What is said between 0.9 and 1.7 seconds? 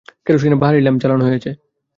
জ্বালানো হয়েছে।